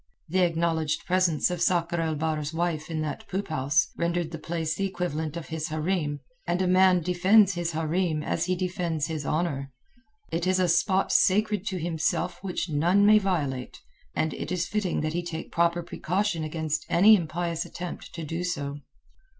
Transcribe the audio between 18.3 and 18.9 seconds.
so.